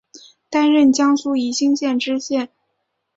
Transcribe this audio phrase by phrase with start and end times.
[0.49, 2.49] 担任江苏宜兴县知县。